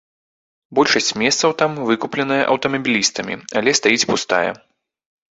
Большасць 0.77 1.11
месцаў 1.23 1.51
там 1.59 1.75
выкупленая 1.89 2.39
аўтамабілістамі, 2.53 3.35
але 3.61 3.69
стаіць 3.81 4.07
пустая. 4.13 4.49